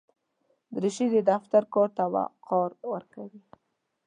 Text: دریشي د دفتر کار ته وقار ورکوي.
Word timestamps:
دریشي 0.73 1.05
د 1.11 1.15
دفتر 1.31 1.63
کار 1.73 1.89
ته 1.97 2.03
وقار 2.13 2.69
ورکوي. 2.93 3.41